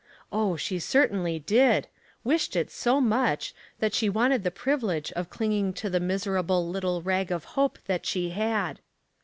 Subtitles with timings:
[0.31, 1.87] Oh, she certainly did—
[2.23, 7.03] wished it so much that she wanted the privilege of clinging to the miserable little
[7.03, 8.79] rag of hope that she had.